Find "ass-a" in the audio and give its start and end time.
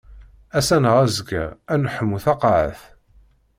0.57-0.77